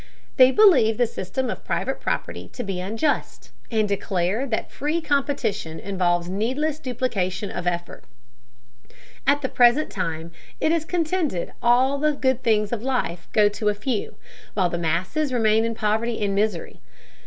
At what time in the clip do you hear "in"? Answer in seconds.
15.65-15.75